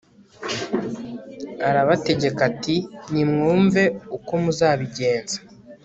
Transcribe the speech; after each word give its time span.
arabategeka 1.69 2.39
ati 2.51 2.75
nimwumve 3.11 3.83
uko 4.17 4.31
muzabigenza 4.43 5.37